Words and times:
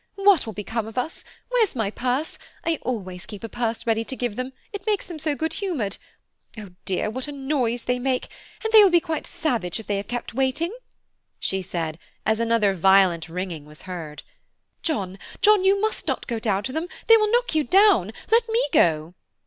What 0.15 0.47
will 0.47 0.53
become 0.53 0.87
of 0.87 0.97
us! 0.97 1.23
Where's 1.49 1.75
my 1.75 1.91
purse? 1.91 2.39
I 2.65 2.79
always 2.81 3.27
keep 3.27 3.43
a 3.43 3.49
purse 3.49 3.85
ready 3.85 4.03
to 4.05 4.15
give 4.15 4.35
them, 4.35 4.51
it 4.73 4.87
makes 4.87 5.05
them 5.05 5.19
so 5.19 5.35
good 5.35 5.53
humoured. 5.53 5.97
Oh, 6.57 6.71
dear, 6.85 7.11
what 7.11 7.27
a 7.27 7.31
noise 7.31 7.83
they 7.83 7.99
make, 7.99 8.27
and 8.63 8.73
they 8.73 8.81
will 8.83 8.89
be 8.89 8.99
quite 8.99 9.27
savage 9.27 9.79
if 9.79 9.85
they 9.85 9.99
are 9.99 10.03
kept 10.03 10.33
waiting," 10.33 10.75
she 11.39 11.61
said, 11.61 11.99
as 12.25 12.39
another 12.39 12.73
violent 12.73 13.29
ringing 13.29 13.63
was 13.65 13.83
heard. 13.83 14.23
"John, 14.81 15.19
John, 15.39 15.63
you 15.63 15.79
must 15.79 16.07
not 16.07 16.25
go 16.25 16.39
down 16.39 16.63
to 16.63 16.73
them, 16.73 16.87
they 17.05 17.15
will 17.17 17.31
knock 17.31 17.53
you 17.53 17.63
down. 17.63 18.11
Let 18.31 18.49
me 18.49 18.67
go." 18.73 19.13